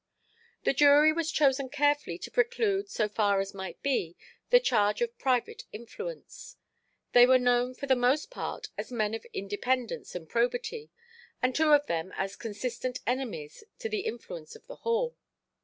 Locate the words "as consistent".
12.17-12.99